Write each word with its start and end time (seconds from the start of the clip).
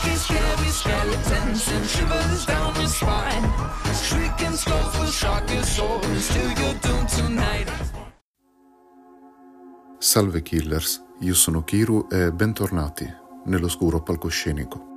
spooky, 0.00 0.16
scary 0.16 0.70
skeletons 0.70 1.68
and 1.68 1.86
shivers 1.86 2.44
down 2.46 2.74
your 2.76 2.88
spine. 2.88 3.52
Shrieking 3.94 4.56
skulls 4.56 4.98
with 4.98 5.10
sharky 5.10 5.62
swords 5.62 6.28
till 6.28 6.50
you're 6.52 6.78
doomed 6.80 7.08
tonight. 7.08 7.70
Salve 9.98 10.42
killers, 10.42 11.02
io 11.20 11.34
sono 11.34 11.62
Kiru 11.62 12.06
e 12.10 12.32
bentornati 12.32 13.06
nell'oscuro 13.44 14.02
palcoscenico. 14.02 14.89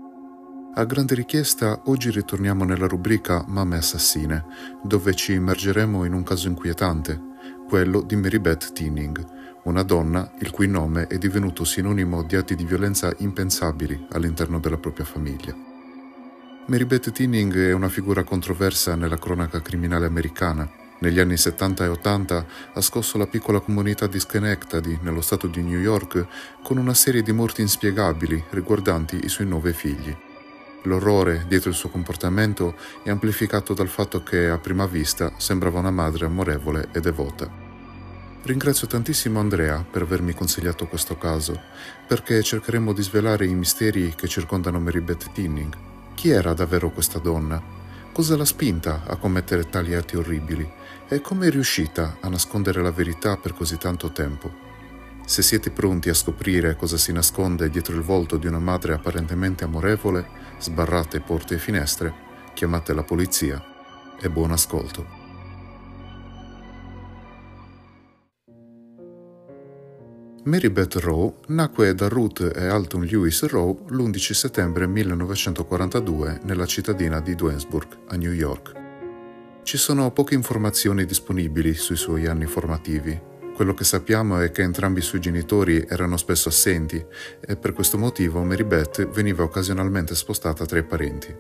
A 0.76 0.86
grande 0.86 1.14
richiesta, 1.14 1.82
oggi 1.86 2.10
ritorniamo 2.10 2.64
nella 2.64 2.88
rubrica 2.88 3.46
Mamme 3.48 3.78
assassine, 3.78 4.44
dove 4.82 5.14
ci 5.14 5.34
immergeremo 5.34 6.04
in 6.04 6.14
un 6.14 6.24
caso 6.24 6.48
inquietante, 6.48 7.22
quello 7.68 8.02
di 8.02 8.16
Mary 8.16 8.40
Beth 8.40 8.74
Tinning, 8.74 9.24
una 9.66 9.84
donna 9.84 10.32
il 10.40 10.50
cui 10.50 10.68
nome 10.68 11.06
è 11.06 11.20
divenuto 11.20 11.64
sinonimo 11.64 12.24
di 12.24 12.38
atti 12.38 12.56
di 12.56 12.66
violenza 12.66 13.14
impensabili 13.20 14.08
all'interno 14.14 14.60
della 14.60 14.80
propria 14.80 15.06
famiglia. 15.06 15.56
Mary 16.66 16.86
Beth 16.86 17.12
Tinning 17.12 17.56
è 17.56 17.72
una 17.72 17.90
figura 17.90 18.24
controversa 18.24 18.96
nella 18.96 19.20
cronaca 19.20 19.62
criminale 19.62 20.08
americana. 20.08 20.68
Negli 21.02 21.20
anni 21.20 21.38
70 21.38 21.84
e 21.84 21.88
80 21.90 22.46
ha 22.74 22.82
scosso 22.82 23.20
la 23.20 23.28
piccola 23.28 23.60
comunità 23.60 24.08
di 24.08 24.20
Schenectady, 24.20 24.98
nello 25.04 25.22
stato 25.22 25.46
di 25.46 25.62
New 25.62 25.80
York, 25.80 26.26
con 26.64 26.78
una 26.78 26.96
serie 26.96 27.22
di 27.22 27.32
morti 27.32 27.62
inspiegabili 27.62 28.46
riguardanti 28.50 29.24
i 29.24 29.30
suoi 29.30 29.46
nove 29.46 29.72
figli. 29.72 30.18
L'orrore 30.84 31.46
dietro 31.48 31.70
il 31.70 31.76
suo 31.76 31.90
comportamento 31.90 32.76
è 33.04 33.10
amplificato 33.10 33.74
dal 33.74 33.88
fatto 33.88 34.22
che 34.22 34.50
a 34.50 34.58
prima 34.58 34.86
vista 34.86 35.34
sembrava 35.38 35.80
una 35.80 35.92
madre 35.92 36.26
amorevole 36.26 36.90
e 36.92 37.00
devota. 37.00 37.50
Ringrazio 38.44 38.88
tantissimo 38.88 39.40
Andrea 39.40 39.86
per 39.90 40.02
avermi 40.02 40.34
consigliato 40.34 40.88
questo 40.88 41.18
caso, 41.18 41.58
perché 42.06 42.44
cercheremo 42.44 42.92
di 42.92 43.02
svelare 43.02 43.46
i 43.46 43.54
misteri 43.54 44.14
che 44.16 44.28
circondano 44.28 44.82
Mary 44.82 45.00
Beth 45.00 45.32
Tinning. 45.32 45.74
Chi 46.16 46.30
era 46.30 46.54
davvero 46.54 46.92
questa 46.92 47.20
donna? 47.20 47.62
Cosa 48.12 48.36
l'ha 48.36 48.44
spinta 48.44 49.04
a 49.08 49.16
commettere 49.16 49.70
tali 49.70 49.96
atti 49.96 50.18
orribili? 50.18 50.70
E 51.08 51.22
come 51.22 51.48
è 51.48 51.50
riuscita 51.50 52.18
a 52.20 52.28
nascondere 52.28 52.82
la 52.82 52.92
verità 52.92 53.38
per 53.38 53.54
così 53.54 53.78
tanto 53.78 54.12
tempo? 54.12 54.63
Se 55.26 55.42
siete 55.42 55.72
pronti 55.72 56.10
a 56.10 56.14
scoprire 56.14 56.76
cosa 56.76 56.98
si 56.98 57.12
nasconde 57.12 57.70
dietro 57.70 57.96
il 57.96 58.02
volto 58.02 58.38
di 58.38 58.46
una 58.46 58.60
madre 58.60 58.94
apparentemente 58.94 59.64
amorevole, 59.64 60.28
sbarrate 60.60 61.22
porte 61.22 61.56
e 61.56 61.60
finestre, 61.60 62.14
chiamate 62.54 62.94
la 62.94 63.04
polizia 63.04 63.64
e 64.20 64.30
buon 64.30 64.52
ascolto. 64.52 65.22
Mary 70.46 70.70
Beth 70.70 70.96
Rowe 70.96 71.36
nacque 71.48 71.96
da 71.96 72.10
Ruth 72.10 72.52
e 72.54 72.68
Alton 72.68 73.06
Lewis 73.06 73.46
Rowe 73.46 73.78
l'11 73.88 74.34
settembre 74.34 74.88
1942 74.88 76.42
nella 76.44 76.66
cittadina 76.66 77.22
di 77.22 77.34
Duansburg, 77.34 78.00
a 78.10 78.18
New 78.18 78.34
York. 78.34 78.74
Ci 79.64 79.78
sono 79.78 80.12
poche 80.12 80.34
informazioni 80.34 81.06
disponibili 81.06 81.74
sui 81.74 81.96
suoi 81.96 82.28
anni 82.28 82.46
formativi, 82.46 83.32
quello 83.54 83.74
che 83.74 83.84
sappiamo 83.84 84.40
è 84.40 84.52
che 84.52 84.64
entrambi 84.64 85.00
i 85.00 85.04
suoi 85.04 85.22
genitori 85.22 85.86
erano 85.88 86.18
spesso 86.18 86.50
assenti 86.50 87.04
e 87.40 87.56
per 87.56 87.74
questo 87.74 87.98
motivo 87.98 88.44
Mary 88.44 88.64
Beth 88.64 89.08
veniva 89.10 89.44
occasionalmente 89.44 90.16
spostata 90.16 90.66
tra 90.66 90.80
i 90.80 90.84
parenti. 90.84 91.34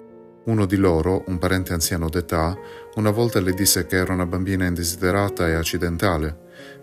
Uno 0.46 0.66
di 0.66 0.76
loro, 0.76 1.24
un 1.28 1.38
parente 1.38 1.74
anziano 1.74 2.10
d'età, 2.10 2.56
una 2.96 3.12
volta 3.12 3.40
le 3.40 3.54
disse 3.54 3.86
che 3.86 3.96
era 3.96 4.14
una 4.14 4.26
bambina 4.26 4.66
indesiderata 4.66 5.48
e 5.48 5.54
accidentale, 5.54 6.38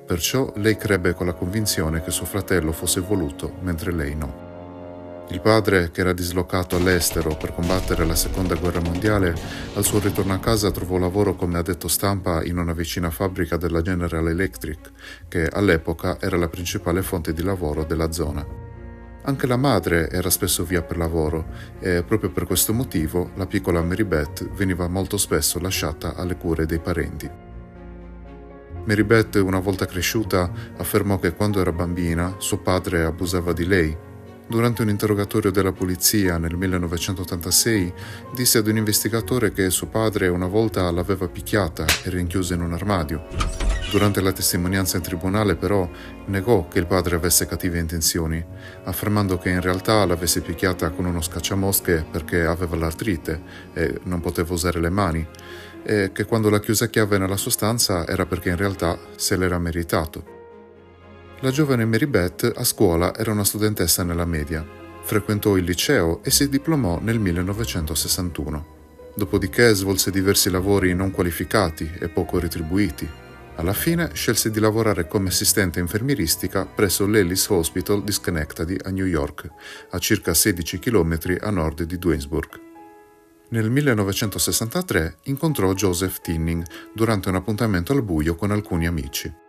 perciò 0.05 0.53
lei 0.57 0.77
crebbe 0.77 1.15
con 1.15 1.27
la 1.27 1.35
convinzione 1.35 2.03
che 2.03 2.11
suo 2.11 2.27
fratello 2.27 2.73
fosse 2.73 3.01
voluto 3.01 3.55
mentre 3.61 3.93
lei 3.93 4.17
no. 4.17 4.50
Il 5.31 5.41
padre, 5.41 5.93
che 5.93 6.01
era 6.01 6.13
dislocato 6.13 6.75
all'estero 6.75 7.37
per 7.37 7.55
combattere 7.55 8.05
la 8.05 8.17
seconda 8.17 8.57
guerra 8.57 8.81
mondiale, 8.81 9.33
al 9.75 9.85
suo 9.85 10.01
ritorno 10.01 10.33
a 10.33 10.41
casa 10.41 10.73
trovò 10.73 10.99
lavoro 10.99 11.37
come 11.37 11.57
addetto 11.57 11.87
stampa 11.87 12.43
in 12.43 12.59
una 12.59 12.73
vicina 12.73 13.11
fabbrica 13.11 13.57
della 13.57 13.81
General 13.81 14.29
Electric, 14.29 14.91
che 15.29 15.47
all'epoca 15.47 16.21
era 16.21 16.37
la 16.37 16.49
principale 16.49 17.03
fonte 17.03 17.33
di 17.33 17.45
lavoro 17.45 17.85
della 17.85 18.11
zona. 18.11 18.45
Anche 19.23 19.47
la 19.47 19.57
madre 19.57 20.11
era 20.11 20.31
spesso 20.31 20.65
via 20.65 20.83
per 20.83 20.97
lavoro 20.97 21.47
e 21.79 22.03
proprio 22.03 22.31
per 22.31 22.45
questo 22.45 22.73
motivo 22.73 23.31
la 23.37 23.47
piccola 23.47 23.83
Mary 23.83 24.05
Beth 24.05 24.49
veniva 24.55 24.89
molto 24.89 25.17
spesso 25.17 25.61
lasciata 25.61 26.17
alle 26.17 26.37
cure 26.37 26.67
dei 26.67 26.81
parenti. 26.81 27.31
Mary 28.85 29.05
Beth, 29.05 29.37
una 29.37 29.61
volta 29.61 29.87
cresciuta, 29.87 30.51
affermò 30.77 31.21
che 31.21 31.35
quando 31.35 31.61
era 31.61 31.71
bambina 31.71 32.35
suo 32.39 32.59
padre 32.59 33.05
abusava 33.05 33.53
di 33.53 33.67
lei 33.67 34.09
Durante 34.51 34.83
un 34.83 34.89
interrogatorio 34.89 35.53
della 35.53 35.71
polizia 35.71 36.37
nel 36.37 36.57
1986 36.57 37.93
disse 38.35 38.59
ad 38.59 38.67
un 38.67 38.79
investigatore 38.79 39.53
che 39.53 39.71
suo 39.71 39.87
padre 39.87 40.27
una 40.27 40.49
volta 40.49 40.91
l'aveva 40.91 41.29
picchiata 41.29 41.85
e 42.03 42.11
rinchiusa 42.11 42.55
in 42.55 42.63
un 42.63 42.73
armadio. 42.73 43.29
Durante 43.93 44.21
la 44.21 44.33
testimonianza 44.33 44.97
in 44.97 45.05
tribunale 45.05 45.55
però 45.55 45.89
negò 46.27 46.67
che 46.67 46.81
il 46.81 46.87
padre 46.87 47.15
avesse 47.15 47.47
cattive 47.47 47.79
intenzioni, 47.79 48.45
affermando 48.83 49.39
che 49.39 49.51
in 49.51 49.61
realtà 49.61 50.05
l'avesse 50.05 50.41
picchiata 50.41 50.91
con 50.91 51.05
uno 51.05 51.21
scacciamosche 51.21 52.05
perché 52.11 52.45
aveva 52.45 52.75
l'artrite 52.75 53.41
e 53.73 54.01
non 54.03 54.21
poteva 54.21 54.53
usare 54.53 54.81
le 54.81 54.91
mani, 54.91 55.25
e 55.85 56.11
che 56.13 56.25
quando 56.25 56.51
l'ha 56.51 56.59
chiusa 56.59 56.87
a 56.87 56.89
chiave 56.89 57.19
nella 57.19 57.37
sua 57.37 57.53
stanza 57.53 58.05
era 58.05 58.27
perché 58.27 58.49
in 58.49 58.57
realtà 58.57 58.99
se 59.15 59.37
l'era 59.37 59.61
meritato. 59.61 60.40
La 61.43 61.51
giovane 61.51 61.87
Mary 61.87 62.05
Beth 62.05 62.53
a 62.55 62.65
scuola 62.65 63.17
era 63.17 63.33
una 63.33 63.45
studentessa 63.45 64.03
nella 64.03 64.27
media. 64.27 64.63
Frequentò 65.03 65.57
il 65.57 65.65
liceo 65.65 66.23
e 66.23 66.31
si 66.31 66.51
diplomò 66.51 67.01
nel 67.01 67.19
1961. 67.19 68.67
Dopodiché 69.15 69.73
svolse 69.73 70.11
diversi 70.11 70.51
lavori 70.51 70.95
non 70.95 71.11
qualificati 71.11 71.91
e 71.99 72.11
poco 72.11 72.39
retribuiti. 72.39 73.09
Alla 73.57 73.73
fine 73.73 74.11
scelse 74.13 74.51
di 74.51 74.61
lavorare 74.61 75.09
come 75.09 75.29
assistente 75.29 75.81
infermieristica 75.81 76.67
presso 76.67 77.07
l'Ellis 77.07 77.49
Hospital 77.49 78.05
di 78.05 78.13
Schenectady 78.13 78.77
a 78.85 78.91
New 78.91 79.07
York, 79.07 79.51
a 79.93 79.99
circa 79.99 80.35
16 80.35 80.79
km 80.79 81.39
a 81.41 81.49
nord 81.49 81.85
di 81.85 81.97
Duisburg. 81.99 82.61
Nel 83.49 83.71
1963 83.71 85.21
incontrò 85.25 85.73
Joseph 85.73 86.21
Tinning 86.21 86.63
durante 86.93 87.31
un 87.31 87.37
appuntamento 87.37 87.95
al 87.95 88.03
buio 88.03 88.35
con 88.35 88.51
alcuni 88.51 88.87
amici. 88.87 89.40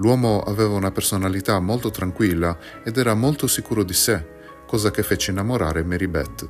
L'uomo 0.00 0.42
aveva 0.42 0.74
una 0.74 0.92
personalità 0.92 1.58
molto 1.58 1.90
tranquilla 1.90 2.56
ed 2.84 2.96
era 2.98 3.14
molto 3.14 3.46
sicuro 3.48 3.82
di 3.82 3.94
sé, 3.94 4.36
cosa 4.66 4.90
che 4.90 5.02
fece 5.02 5.32
innamorare 5.32 5.82
Mary 5.82 6.06
Beth. 6.06 6.48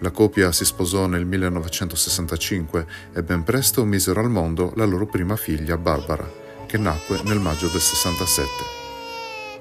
La 0.00 0.10
coppia 0.10 0.52
si 0.52 0.66
sposò 0.66 1.06
nel 1.06 1.24
1965 1.24 2.86
e 3.14 3.22
ben 3.22 3.42
presto 3.42 3.84
misero 3.86 4.20
al 4.20 4.28
mondo 4.28 4.72
la 4.76 4.84
loro 4.84 5.06
prima 5.06 5.36
figlia 5.36 5.78
Barbara, 5.78 6.30
che 6.66 6.76
nacque 6.76 7.22
nel 7.24 7.38
maggio 7.38 7.68
del 7.68 7.80
67. 7.80 8.48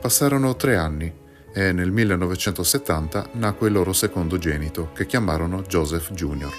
Passarono 0.01 0.57
tre 0.57 0.75
anni 0.75 1.21
e 1.53 1.71
nel 1.71 1.91
1970 1.91 3.29
nacque 3.33 3.67
il 3.67 3.73
loro 3.73 3.93
secondo 3.93 4.37
genito, 4.37 4.91
che 4.91 5.05
chiamarono 5.05 5.61
Joseph 5.61 6.11
Jr. 6.11 6.51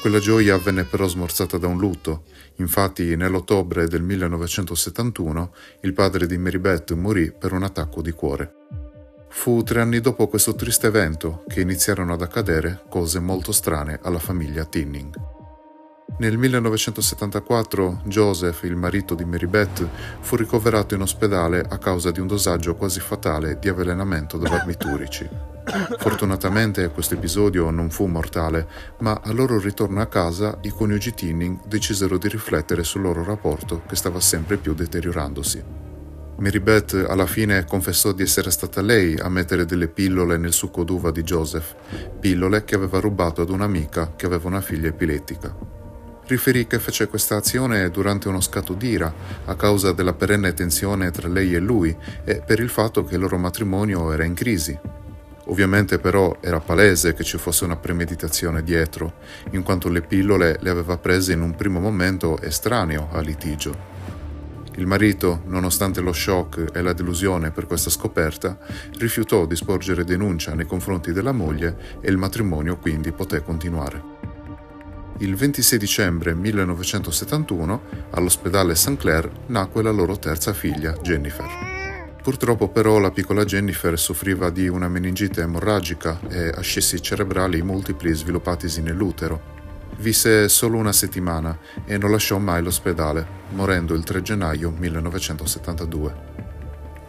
Quella 0.00 0.18
gioia 0.18 0.58
venne 0.58 0.84
però 0.84 1.08
smorzata 1.08 1.56
da 1.56 1.66
un 1.66 1.78
lutto. 1.78 2.24
Infatti, 2.56 3.16
nell'ottobre 3.16 3.88
del 3.88 4.02
1971, 4.02 5.54
il 5.80 5.92
padre 5.92 6.26
di 6.26 6.38
Mary 6.38 6.58
Beth 6.58 6.92
morì 6.92 7.32
per 7.32 7.52
un 7.52 7.64
attacco 7.64 8.00
di 8.00 8.12
cuore. 8.12 8.54
Fu 9.28 9.64
tre 9.64 9.80
anni 9.80 10.00
dopo 10.00 10.28
questo 10.28 10.54
triste 10.54 10.86
evento 10.86 11.42
che 11.48 11.60
iniziarono 11.60 12.12
ad 12.12 12.22
accadere 12.22 12.84
cose 12.88 13.18
molto 13.18 13.50
strane 13.50 13.98
alla 14.02 14.20
famiglia 14.20 14.64
Tinning. 14.64 15.33
Nel 16.16 16.38
1974 16.38 18.02
Joseph, 18.04 18.62
il 18.62 18.76
marito 18.76 19.16
di 19.16 19.24
Mary 19.24 19.46
Beth, 19.46 19.84
fu 20.20 20.36
ricoverato 20.36 20.94
in 20.94 21.00
ospedale 21.00 21.66
a 21.68 21.76
causa 21.78 22.12
di 22.12 22.20
un 22.20 22.28
dosaggio 22.28 22.76
quasi 22.76 23.00
fatale 23.00 23.58
di 23.58 23.68
avvelenamento 23.68 24.38
da 24.38 24.48
barbiturici. 24.48 25.28
Fortunatamente 25.98 26.88
questo 26.90 27.14
episodio 27.14 27.68
non 27.70 27.90
fu 27.90 28.06
mortale, 28.06 28.68
ma 29.00 29.20
al 29.24 29.34
loro 29.34 29.58
ritorno 29.58 30.00
a 30.00 30.06
casa 30.06 30.56
i 30.62 30.68
coniugi 30.68 31.14
Tinning 31.14 31.66
decisero 31.66 32.16
di 32.16 32.28
riflettere 32.28 32.84
sul 32.84 33.02
loro 33.02 33.24
rapporto 33.24 33.82
che 33.84 33.96
stava 33.96 34.20
sempre 34.20 34.56
più 34.56 34.72
deteriorandosi. 34.72 35.62
Mary 36.36 36.60
Beth 36.60 37.06
alla 37.08 37.26
fine 37.26 37.64
confessò 37.64 38.12
di 38.12 38.22
essere 38.22 38.52
stata 38.52 38.82
lei 38.82 39.18
a 39.18 39.28
mettere 39.28 39.64
delle 39.64 39.88
pillole 39.88 40.36
nel 40.36 40.52
succo 40.52 40.84
d'uva 40.84 41.10
di 41.10 41.22
Joseph, 41.24 41.74
pillole 42.20 42.62
che 42.62 42.76
aveva 42.76 43.00
rubato 43.00 43.42
ad 43.42 43.50
un'amica 43.50 44.12
che 44.14 44.26
aveva 44.26 44.46
una 44.46 44.60
figlia 44.60 44.86
epilettica. 44.86 45.82
Riferì 46.26 46.66
che 46.66 46.78
fece 46.78 47.08
questa 47.08 47.36
azione 47.36 47.90
durante 47.90 48.28
uno 48.28 48.40
scatto 48.40 48.74
d'ira 48.74 49.12
a 49.44 49.54
causa 49.56 49.92
della 49.92 50.14
perenne 50.14 50.54
tensione 50.54 51.10
tra 51.10 51.28
lei 51.28 51.54
e 51.54 51.58
lui 51.58 51.94
e 52.24 52.42
per 52.44 52.60
il 52.60 52.70
fatto 52.70 53.04
che 53.04 53.14
il 53.14 53.20
loro 53.20 53.36
matrimonio 53.36 54.10
era 54.12 54.24
in 54.24 54.34
crisi 54.34 54.78
Ovviamente 55.46 55.98
però 55.98 56.36
era 56.40 56.60
palese 56.60 57.12
che 57.12 57.22
ci 57.22 57.36
fosse 57.36 57.64
una 57.64 57.76
premeditazione 57.76 58.62
dietro, 58.62 59.14
in 59.50 59.62
quanto 59.62 59.88
le 59.88 60.00
pillole 60.00 60.58
le 60.60 60.70
aveva 60.70 60.96
prese 60.96 61.32
in 61.32 61.42
un 61.42 61.54
primo 61.54 61.80
momento 61.80 62.40
estraneo 62.40 63.08
al 63.12 63.24
litigio. 63.24 63.92
Il 64.76 64.86
marito, 64.86 65.42
nonostante 65.46 66.00
lo 66.00 66.12
shock 66.12 66.70
e 66.72 66.80
la 66.80 66.94
delusione 66.94 67.50
per 67.50 67.66
questa 67.66 67.90
scoperta, 67.90 68.58
rifiutò 68.98 69.46
di 69.46 69.54
sporgere 69.54 70.04
denuncia 70.04 70.54
nei 70.54 70.66
confronti 70.66 71.12
della 71.12 71.32
moglie 71.32 71.98
e 72.00 72.10
il 72.10 72.16
matrimonio 72.16 72.78
quindi 72.78 73.12
poté 73.12 73.42
continuare. 73.42 74.13
Il 75.18 75.36
26 75.36 75.78
dicembre 75.78 76.34
1971, 76.34 77.82
all'ospedale 78.10 78.74
St. 78.74 78.96
Clair, 78.96 79.30
nacque 79.46 79.80
la 79.80 79.92
loro 79.92 80.18
terza 80.18 80.52
figlia, 80.52 80.92
Jennifer. 81.02 81.46
Purtroppo 82.20 82.68
però 82.68 82.98
la 82.98 83.12
piccola 83.12 83.44
Jennifer 83.44 83.96
soffriva 83.96 84.50
di 84.50 84.66
una 84.66 84.88
meningite 84.88 85.42
emorragica 85.42 86.18
e 86.28 86.48
ascessi 86.48 87.00
cerebrali 87.00 87.62
multipli 87.62 88.12
sviluppatisi 88.12 88.82
nell'utero. 88.82 89.52
Visse 89.98 90.48
solo 90.48 90.78
una 90.78 90.92
settimana 90.92 91.56
e 91.84 91.96
non 91.96 92.10
lasciò 92.10 92.38
mai 92.38 92.64
l'ospedale, 92.64 93.24
morendo 93.50 93.94
il 93.94 94.02
3 94.02 94.20
gennaio 94.20 94.72
1972. 94.76 96.43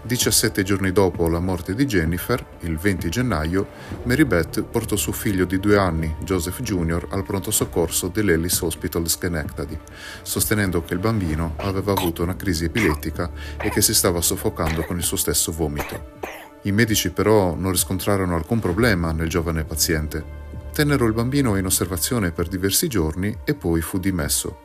17 0.06 0.62
giorni 0.62 0.92
dopo 0.92 1.28
la 1.28 1.40
morte 1.40 1.74
di 1.74 1.86
Jennifer, 1.86 2.46
il 2.60 2.78
20 2.78 3.10
gennaio, 3.10 3.68
Mary 4.04 4.24
Beth 4.24 4.62
portò 4.62 4.96
suo 4.96 5.12
figlio 5.12 5.46
di 5.46 5.60
due 5.60 5.80
anni, 5.80 6.16
Joseph 6.20 6.62
Jr., 6.62 7.08
al 7.10 7.24
pronto 7.24 7.50
soccorso 7.50 8.10
dell'Ellis 8.10 8.62
Hospital 8.62 9.10
Schenectady, 9.10 9.76
sostenendo 10.22 10.84
che 10.84 10.94
il 10.94 11.00
bambino 11.00 11.56
aveva 11.58 11.94
avuto 11.94 12.22
una 12.22 12.36
crisi 12.36 12.66
epilettica 12.66 13.32
e 13.60 13.70
che 13.70 13.82
si 13.82 13.96
stava 13.96 14.22
soffocando 14.22 14.84
con 14.84 14.98
il 14.98 15.04
suo 15.04 15.18
stesso 15.18 15.52
vomito. 15.52 16.20
I 16.62 16.72
medici 16.72 17.10
però 17.10 17.56
non 17.56 17.72
riscontrarono 17.72 18.36
alcun 18.36 18.60
problema 18.60 19.12
nel 19.12 19.28
giovane 19.28 19.64
paziente. 19.64 20.24
Tennero 20.72 21.08
il 21.08 21.14
bambino 21.14 21.58
in 21.58 21.66
osservazione 21.66 22.32
per 22.32 22.48
diversi 22.48 22.88
giorni 22.88 23.36
e 23.44 23.56
poi 23.56 23.82
fu 23.82 23.98
dimesso. 23.98 24.65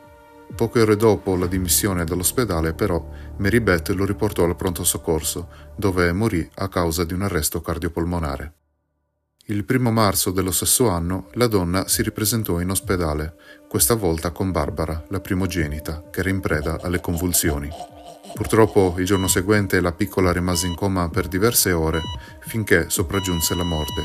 Poche 0.54 0.80
ore 0.80 0.96
dopo 0.96 1.36
la 1.36 1.46
dimissione 1.46 2.04
dall'ospedale, 2.04 2.74
però, 2.74 3.08
Mary 3.38 3.60
Beth 3.60 3.88
lo 3.90 4.04
riportò 4.04 4.44
al 4.44 4.56
pronto 4.56 4.84
soccorso, 4.84 5.48
dove 5.76 6.12
morì 6.12 6.48
a 6.56 6.68
causa 6.68 7.04
di 7.04 7.14
un 7.14 7.22
arresto 7.22 7.60
cardiopolmonare. 7.60 8.54
Il 9.46 9.64
primo 9.64 9.90
marzo 9.90 10.30
dello 10.30 10.52
stesso 10.52 10.88
anno 10.88 11.28
la 11.32 11.46
donna 11.46 11.88
si 11.88 12.02
ripresentò 12.02 12.60
in 12.60 12.70
ospedale, 12.70 13.34
questa 13.68 13.94
volta 13.94 14.30
con 14.32 14.52
Barbara, 14.52 15.04
la 15.08 15.20
primogenita, 15.20 16.04
che 16.10 16.20
era 16.20 16.28
in 16.28 16.40
preda 16.40 16.78
alle 16.80 17.00
convulsioni. 17.00 17.68
Purtroppo 18.32 18.94
il 18.98 19.04
giorno 19.04 19.28
seguente 19.28 19.80
la 19.80 19.92
piccola 19.92 20.32
rimase 20.32 20.66
in 20.66 20.74
coma 20.74 21.08
per 21.08 21.28
diverse 21.28 21.72
ore 21.72 22.00
finché 22.40 22.88
sopraggiunse 22.88 23.54
la 23.54 23.64
morte, 23.64 24.02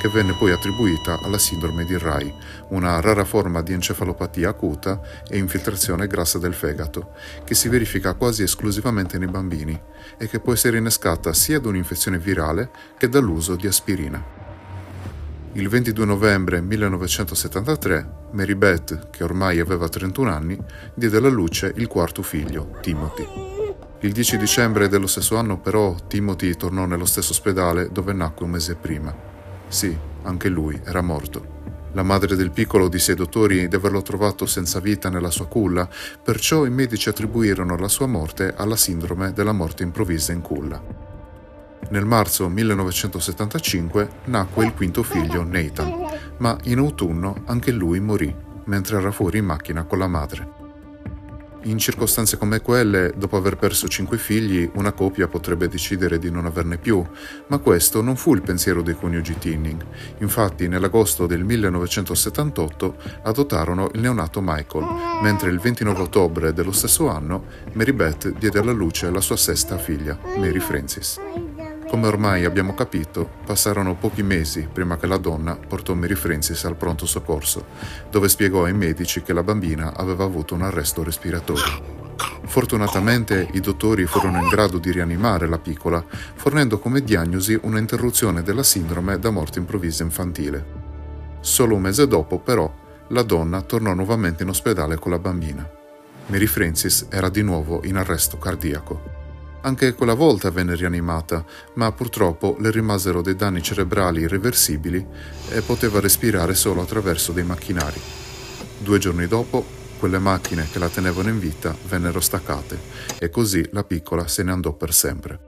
che 0.00 0.08
venne 0.08 0.34
poi 0.34 0.52
attribuita 0.52 1.18
alla 1.22 1.38
sindrome 1.38 1.84
di 1.84 1.96
Rai, 1.96 2.32
una 2.68 3.00
rara 3.00 3.24
forma 3.24 3.62
di 3.62 3.72
encefalopatia 3.72 4.50
acuta 4.50 5.00
e 5.28 5.38
infiltrazione 5.38 6.06
grassa 6.06 6.38
del 6.38 6.54
fegato, 6.54 7.12
che 7.44 7.54
si 7.54 7.68
verifica 7.68 8.14
quasi 8.14 8.42
esclusivamente 8.42 9.18
nei 9.18 9.28
bambini 9.28 9.80
e 10.16 10.28
che 10.28 10.40
può 10.40 10.52
essere 10.52 10.78
innescata 10.78 11.32
sia 11.32 11.58
da 11.58 11.68
un'infezione 11.68 12.18
virale 12.18 12.70
che 12.96 13.08
dall'uso 13.08 13.56
di 13.56 13.66
aspirina. 13.66 14.22
Il 15.52 15.68
22 15.68 16.04
novembre 16.04 16.60
1973 16.60 18.26
Mary 18.32 18.54
Beth, 18.54 19.10
che 19.10 19.24
ormai 19.24 19.58
aveva 19.58 19.88
31 19.88 20.30
anni, 20.30 20.58
diede 20.94 21.16
alla 21.16 21.28
luce 21.28 21.72
il 21.76 21.86
quarto 21.86 22.22
figlio, 22.22 22.76
Timothy. 22.80 23.57
Il 24.00 24.12
10 24.12 24.36
dicembre 24.36 24.86
dello 24.88 25.08
stesso 25.08 25.36
anno 25.36 25.58
però 25.58 25.92
Timothy 26.06 26.54
tornò 26.54 26.86
nello 26.86 27.04
stesso 27.04 27.32
ospedale 27.32 27.90
dove 27.90 28.12
nacque 28.12 28.44
un 28.44 28.52
mese 28.52 28.76
prima. 28.76 29.12
Sì, 29.66 29.96
anche 30.22 30.48
lui 30.48 30.80
era 30.84 31.00
morto. 31.00 31.56
La 31.92 32.04
madre 32.04 32.36
del 32.36 32.52
piccolo 32.52 32.88
disse 32.88 33.10
ai 33.10 33.16
dottori 33.16 33.66
di 33.66 33.74
averlo 33.74 34.00
trovato 34.02 34.46
senza 34.46 34.78
vita 34.78 35.08
nella 35.08 35.32
sua 35.32 35.48
culla, 35.48 35.88
perciò 36.22 36.64
i 36.64 36.70
medici 36.70 37.08
attribuirono 37.08 37.76
la 37.76 37.88
sua 37.88 38.06
morte 38.06 38.54
alla 38.56 38.76
sindrome 38.76 39.32
della 39.32 39.52
morte 39.52 39.82
improvvisa 39.82 40.30
in 40.30 40.42
culla. 40.42 40.80
Nel 41.88 42.04
marzo 42.04 42.48
1975 42.48 44.10
nacque 44.26 44.64
il 44.64 44.74
quinto 44.74 45.02
figlio, 45.02 45.42
Nathan, 45.42 45.92
ma 46.36 46.56
in 46.64 46.78
autunno 46.78 47.42
anche 47.46 47.72
lui 47.72 47.98
morì 47.98 48.32
mentre 48.66 48.98
era 48.98 49.10
fuori 49.10 49.38
in 49.38 49.46
macchina 49.46 49.82
con 49.82 49.98
la 49.98 50.06
madre. 50.06 50.57
In 51.62 51.78
circostanze 51.78 52.38
come 52.38 52.60
quelle, 52.60 53.12
dopo 53.16 53.36
aver 53.36 53.56
perso 53.56 53.88
cinque 53.88 54.16
figli, 54.16 54.70
una 54.74 54.92
coppia 54.92 55.26
potrebbe 55.26 55.68
decidere 55.68 56.18
di 56.18 56.30
non 56.30 56.46
averne 56.46 56.78
più, 56.78 57.04
ma 57.48 57.58
questo 57.58 58.00
non 58.00 58.16
fu 58.16 58.34
il 58.34 58.42
pensiero 58.42 58.80
dei 58.80 58.94
coniugi 58.94 59.36
Tinning. 59.38 59.84
Infatti, 60.18 60.68
nell'agosto 60.68 61.26
del 61.26 61.42
1978 61.42 62.96
adottarono 63.22 63.90
il 63.94 64.00
neonato 64.00 64.40
Michael, 64.40 64.86
mentre 65.22 65.50
il 65.50 65.58
29 65.58 66.00
ottobre 66.00 66.52
dello 66.52 66.72
stesso 66.72 67.08
anno 67.08 67.44
Mary 67.72 67.92
Beth 67.92 68.30
diede 68.38 68.60
alla 68.60 68.72
luce 68.72 69.10
la 69.10 69.20
sua 69.20 69.36
sesta 69.36 69.76
figlia, 69.78 70.16
Mary 70.36 70.60
Francis. 70.60 71.47
Come 71.88 72.06
ormai 72.06 72.44
abbiamo 72.44 72.74
capito, 72.74 73.26
passarono 73.46 73.94
pochi 73.94 74.22
mesi 74.22 74.68
prima 74.70 74.98
che 74.98 75.06
la 75.06 75.16
donna 75.16 75.56
portò 75.56 75.94
Mary 75.94 76.14
Francis 76.14 76.62
al 76.64 76.76
pronto 76.76 77.06
soccorso, 77.06 77.64
dove 78.10 78.28
spiegò 78.28 78.64
ai 78.64 78.74
medici 78.74 79.22
che 79.22 79.32
la 79.32 79.42
bambina 79.42 79.96
aveva 79.96 80.24
avuto 80.24 80.54
un 80.54 80.62
arresto 80.62 81.02
respiratorio. 81.02 81.96
Fortunatamente 82.44 83.48
i 83.52 83.60
dottori 83.60 84.04
furono 84.04 84.38
in 84.42 84.48
grado 84.48 84.76
di 84.76 84.92
rianimare 84.92 85.48
la 85.48 85.58
piccola, 85.58 86.04
fornendo 86.34 86.78
come 86.78 87.02
diagnosi 87.02 87.58
una 87.62 87.78
interruzione 87.78 88.42
della 88.42 88.62
sindrome 88.62 89.18
da 89.18 89.30
morte 89.30 89.58
improvvisa 89.58 90.02
infantile. 90.02 90.64
Solo 91.40 91.74
un 91.74 91.80
mese 91.80 92.06
dopo, 92.06 92.38
però, 92.38 92.70
la 93.08 93.22
donna 93.22 93.62
tornò 93.62 93.94
nuovamente 93.94 94.42
in 94.42 94.50
ospedale 94.50 94.96
con 94.96 95.10
la 95.10 95.18
bambina. 95.18 95.66
Mary 96.26 96.46
Francis 96.46 97.06
era 97.08 97.30
di 97.30 97.40
nuovo 97.40 97.80
in 97.84 97.96
arresto 97.96 98.36
cardiaco. 98.36 99.27
Anche 99.62 99.94
quella 99.94 100.14
volta 100.14 100.50
venne 100.50 100.76
rianimata, 100.76 101.44
ma 101.74 101.90
purtroppo 101.92 102.56
le 102.60 102.70
rimasero 102.70 103.22
dei 103.22 103.34
danni 103.34 103.62
cerebrali 103.62 104.22
irreversibili 104.22 105.04
e 105.50 105.60
poteva 105.62 106.00
respirare 106.00 106.54
solo 106.54 106.82
attraverso 106.82 107.32
dei 107.32 107.44
macchinari. 107.44 108.00
Due 108.78 108.98
giorni 108.98 109.26
dopo, 109.26 109.64
quelle 109.98 110.18
macchine 110.18 110.68
che 110.70 110.78
la 110.78 110.88
tenevano 110.88 111.28
in 111.28 111.40
vita 111.40 111.74
vennero 111.88 112.20
staccate 112.20 112.78
e 113.18 113.30
così 113.30 113.68
la 113.72 113.82
piccola 113.82 114.28
se 114.28 114.44
ne 114.44 114.52
andò 114.52 114.72
per 114.72 114.94
sempre. 114.94 115.40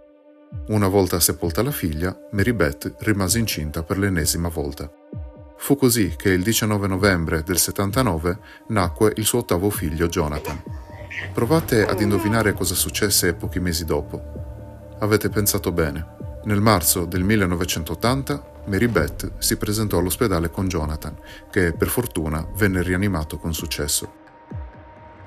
Una 0.69 0.89
volta 0.89 1.21
sepolta 1.21 1.63
la 1.63 1.71
figlia, 1.71 2.17
Mary 2.33 2.53
Beth 2.53 2.97
rimase 2.99 3.39
incinta 3.39 3.85
per 3.85 3.99
l'ennesima 3.99 4.49
volta. 4.49 4.91
Fu 5.57 5.77
così 5.77 6.15
che 6.17 6.31
il 6.31 6.43
19 6.43 6.89
novembre 6.89 7.43
del 7.45 7.59
79 7.59 8.39
nacque 8.69 9.13
il 9.17 9.25
suo 9.25 9.41
ottavo 9.41 9.71
figlio 9.71 10.09
Jonathan. 10.09 10.90
Provate 11.33 11.87
ad 11.87 12.01
indovinare 12.01 12.55
cosa 12.55 12.75
successe 12.75 13.35
pochi 13.35 13.61
mesi 13.61 13.85
dopo. 13.85 14.97
Avete 14.99 15.29
pensato 15.29 15.71
bene. 15.71 16.19
Nel 16.45 16.61
marzo 16.61 17.05
del 17.05 17.23
1980 17.23 18.63
Mary 18.67 18.89
Beth 18.89 19.33
si 19.39 19.57
presentò 19.57 19.99
all'ospedale 19.99 20.51
con 20.51 20.67
Jonathan, 20.67 21.17
che 21.51 21.73
per 21.73 21.89
fortuna 21.89 22.47
venne 22.57 22.83
rianimato 22.83 23.39
con 23.39 23.55
successo. 23.55 24.19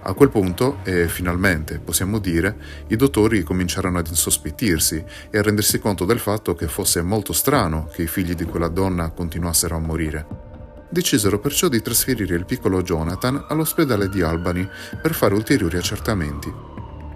A 0.02 0.14
quel 0.14 0.30
punto, 0.30 0.80
e 0.84 1.08
finalmente 1.08 1.80
possiamo 1.80 2.20
dire, 2.20 2.58
i 2.88 2.98
dottori 2.98 3.42
cominciarono 3.44 4.00
ad 4.00 4.08
insospettirsi 4.08 5.04
e 5.30 5.38
a 5.38 5.42
rendersi 5.42 5.80
conto 5.80 6.04
del 6.04 6.20
fatto 6.20 6.54
che 6.54 6.68
fosse 6.68 7.02
molto 7.02 7.32
strano 7.32 7.88
che 7.94 8.02
i 8.02 8.08
figli 8.08 8.34
di 8.34 8.44
quella 8.44 8.68
donna 8.68 9.10
continuassero 9.12 9.78
a 9.78 9.80
morire 9.80 10.52
decisero 10.94 11.40
perciò 11.40 11.68
di 11.68 11.82
trasferire 11.82 12.36
il 12.36 12.46
piccolo 12.46 12.82
Jonathan 12.82 13.48
all'ospedale 13.50 14.08
di 14.08 14.22
Albany 14.22 14.66
per 15.02 15.14
fare 15.14 15.34
ulteriori 15.34 15.76
accertamenti. 15.76 16.54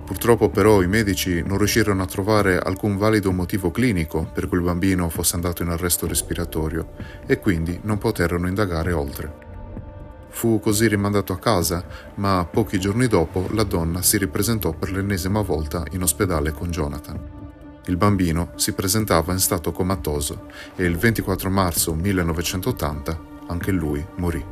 Purtroppo 0.04 0.50
però 0.50 0.82
i 0.82 0.88
medici 0.88 1.44
non 1.44 1.58
riuscirono 1.58 2.02
a 2.02 2.08
trovare 2.08 2.58
alcun 2.58 2.98
valido 2.98 3.32
motivo 3.32 3.72
clinico 3.72 4.30
per 4.34 4.48
cui 4.48 4.58
il 4.58 4.64
bambino 4.64 5.10
fosse 5.10 5.36
andato 5.36 5.64
in 5.64 5.70
arresto 5.70 6.08
respiratorio 6.08 6.94
e 7.26 7.40
quindi 7.40 7.80
non 7.84 7.98
poterono 7.98 8.48
indagare 8.48 8.92
oltre. 8.92 9.46
Fu 10.30 10.60
così 10.60 10.88
rimandato 10.88 11.34
a 11.34 11.40
casa, 11.40 11.86
ma 12.16 12.48
pochi 12.50 12.80
giorni 12.80 13.08
dopo 13.08 13.48
la 13.52 13.64
donna 13.64 14.02
si 14.02 14.18
ripresentò 14.18 14.72
per 14.72 14.92
l'ennesima 14.92 15.42
volta 15.42 15.84
in 15.92 16.02
ospedale 16.02 16.52
con 16.52 16.70
Jonathan. 16.70 17.20
Il 17.88 17.98
bambino 17.98 18.52
si 18.56 18.74
presentava 18.74 19.34
in 19.34 19.40
stato 19.40 19.72
comatoso 19.72 20.48
e 20.76 20.86
il 20.86 20.96
24 20.98 21.50
marzo 21.50 21.94
1980 21.94 23.36
anche 23.48 23.72
lui 23.72 24.06
morì. 24.16 24.44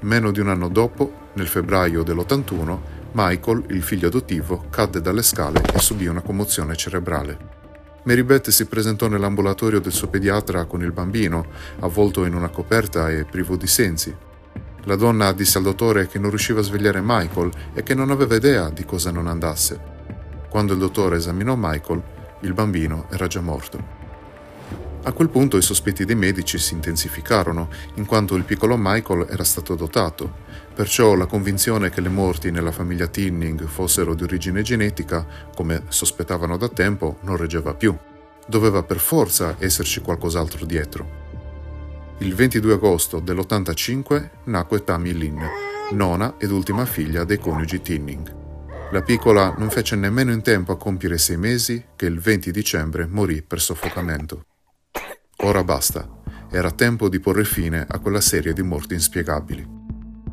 Meno 0.00 0.30
di 0.30 0.40
un 0.40 0.48
anno 0.48 0.68
dopo, 0.68 1.28
nel 1.34 1.46
febbraio 1.46 2.02
dell'81, 2.02 2.78
Michael, 3.12 3.64
il 3.68 3.82
figlio 3.82 4.06
adottivo, 4.06 4.64
cadde 4.70 5.00
dalle 5.00 5.22
scale 5.22 5.60
e 5.74 5.78
subì 5.78 6.06
una 6.06 6.22
commozione 6.22 6.76
cerebrale. 6.76 7.58
Mary 8.04 8.22
Beth 8.22 8.48
si 8.48 8.64
presentò 8.66 9.08
nell'ambulatorio 9.08 9.80
del 9.80 9.92
suo 9.92 10.08
pediatra 10.08 10.64
con 10.64 10.82
il 10.82 10.92
bambino, 10.92 11.46
avvolto 11.80 12.24
in 12.24 12.34
una 12.34 12.48
coperta 12.48 13.10
e 13.10 13.24
privo 13.24 13.56
di 13.56 13.66
sensi. 13.66 14.14
La 14.84 14.96
donna 14.96 15.32
disse 15.32 15.58
al 15.58 15.64
dottore 15.64 16.06
che 16.06 16.18
non 16.18 16.30
riusciva 16.30 16.60
a 16.60 16.62
svegliare 16.62 17.02
Michael 17.04 17.50
e 17.74 17.82
che 17.82 17.94
non 17.94 18.10
aveva 18.10 18.36
idea 18.36 18.70
di 18.70 18.86
cosa 18.86 19.10
non 19.10 19.26
andasse. 19.26 19.78
Quando 20.48 20.72
il 20.72 20.78
dottore 20.78 21.16
esaminò 21.16 21.54
Michael, 21.56 22.02
il 22.40 22.54
bambino 22.54 23.06
era 23.10 23.26
già 23.26 23.42
morto. 23.42 23.99
A 25.02 25.12
quel 25.12 25.30
punto 25.30 25.56
i 25.56 25.62
sospetti 25.62 26.04
dei 26.04 26.14
medici 26.14 26.58
si 26.58 26.74
intensificarono, 26.74 27.70
in 27.94 28.04
quanto 28.04 28.34
il 28.34 28.44
piccolo 28.44 28.76
Michael 28.78 29.28
era 29.30 29.44
stato 29.44 29.72
adottato, 29.72 30.30
perciò 30.74 31.14
la 31.14 31.24
convinzione 31.24 31.88
che 31.88 32.02
le 32.02 32.10
morti 32.10 32.50
nella 32.50 32.70
famiglia 32.70 33.06
Tinning 33.06 33.66
fossero 33.66 34.14
di 34.14 34.24
origine 34.24 34.60
genetica, 34.60 35.26
come 35.54 35.84
sospettavano 35.88 36.58
da 36.58 36.68
tempo, 36.68 37.16
non 37.22 37.38
reggeva 37.38 37.72
più. 37.72 37.96
Doveva 38.46 38.82
per 38.82 38.98
forza 38.98 39.56
esserci 39.58 40.02
qualcos'altro 40.02 40.66
dietro. 40.66 41.28
Il 42.18 42.34
22 42.34 42.74
agosto 42.74 43.20
dell'85 43.20 44.28
nacque 44.44 44.84
Tammy 44.84 45.14
Lynn, 45.14 45.40
nona 45.92 46.34
ed 46.36 46.50
ultima 46.50 46.84
figlia 46.84 47.24
dei 47.24 47.38
coniugi 47.38 47.80
Tinning. 47.80 48.34
La 48.92 49.00
piccola 49.00 49.54
non 49.56 49.70
fece 49.70 49.96
nemmeno 49.96 50.30
in 50.30 50.42
tempo 50.42 50.72
a 50.72 50.76
compiere 50.76 51.16
sei 51.16 51.38
mesi 51.38 51.82
che 51.96 52.04
il 52.04 52.20
20 52.20 52.50
dicembre 52.50 53.06
morì 53.06 53.40
per 53.40 53.62
soffocamento. 53.62 54.44
Ora 55.42 55.64
basta, 55.64 56.06
era 56.50 56.70
tempo 56.70 57.08
di 57.08 57.18
porre 57.18 57.44
fine 57.44 57.86
a 57.88 57.98
quella 57.98 58.20
serie 58.20 58.52
di 58.52 58.62
morti 58.62 58.92
inspiegabili. 58.92 59.78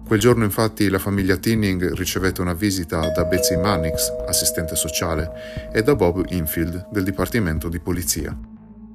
Quel 0.05 0.19
giorno 0.19 0.43
infatti 0.43 0.89
la 0.89 0.99
famiglia 0.99 1.37
Tinning 1.37 1.93
ricevette 1.93 2.41
una 2.41 2.53
visita 2.53 3.09
da 3.11 3.23
Betsy 3.23 3.55
Mannix, 3.55 4.09
assistente 4.27 4.75
sociale, 4.75 5.69
e 5.71 5.81
da 5.81 5.95
Bob 5.95 6.25
Infield 6.29 6.89
del 6.91 7.05
Dipartimento 7.05 7.69
di 7.69 7.79
Polizia. 7.79 8.37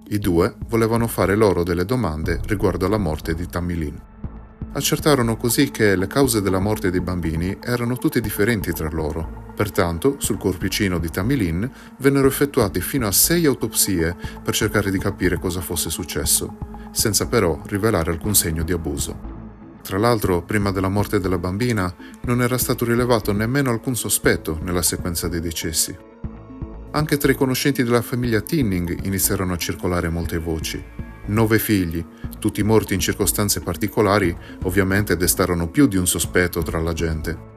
I 0.08 0.18
due 0.18 0.54
volevano 0.68 1.06
fare 1.06 1.34
loro 1.34 1.62
delle 1.62 1.86
domande 1.86 2.40
riguardo 2.44 2.84
alla 2.84 2.98
morte 2.98 3.34
di 3.34 3.46
Tammy 3.46 3.74
Lynn. 3.74 3.96
Accertarono 4.72 5.36
così 5.36 5.70
che 5.70 5.96
le 5.96 6.06
cause 6.06 6.40
della 6.40 6.60
morte 6.60 6.90
dei 6.90 7.00
bambini 7.00 7.56
erano 7.60 7.96
tutte 7.96 8.20
differenti 8.20 8.72
tra 8.72 8.88
loro 8.90 9.42
Pertanto, 9.54 10.16
sul 10.18 10.38
corpicino 10.38 10.98
di 10.98 11.10
Tamilin 11.10 11.70
vennero 11.98 12.26
effettuate 12.26 12.80
fino 12.80 13.06
a 13.06 13.12
sei 13.12 13.44
autopsie 13.44 14.16
per 14.42 14.54
cercare 14.54 14.90
di 14.90 14.98
capire 14.98 15.38
cosa 15.38 15.60
fosse 15.60 15.90
successo, 15.90 16.56
senza 16.90 17.26
però 17.26 17.60
rivelare 17.66 18.10
alcun 18.10 18.34
segno 18.34 18.64
di 18.64 18.72
abuso. 18.72 19.40
Tra 19.82 19.98
l'altro, 19.98 20.42
prima 20.42 20.70
della 20.70 20.88
morte 20.88 21.20
della 21.20 21.38
bambina, 21.38 21.94
non 22.22 22.40
era 22.40 22.56
stato 22.56 22.84
rilevato 22.84 23.32
nemmeno 23.32 23.70
alcun 23.70 23.94
sospetto 23.94 24.58
nella 24.62 24.82
sequenza 24.82 25.28
dei 25.28 25.40
decessi. 25.40 25.94
Anche 26.92 27.16
tra 27.16 27.32
i 27.32 27.36
conoscenti 27.36 27.82
della 27.82 28.02
famiglia 28.02 28.40
Tinning 28.40 29.04
iniziarono 29.04 29.52
a 29.52 29.58
circolare 29.58 30.08
molte 30.08 30.38
voci. 30.38 30.82
Nove 31.26 31.58
figli, 31.58 32.04
tutti 32.38 32.62
morti 32.62 32.94
in 32.94 33.00
circostanze 33.00 33.60
particolari, 33.60 34.36
ovviamente 34.64 35.16
destarono 35.16 35.68
più 35.68 35.86
di 35.86 35.96
un 35.96 36.06
sospetto 36.06 36.62
tra 36.62 36.80
la 36.80 36.92
gente. 36.92 37.50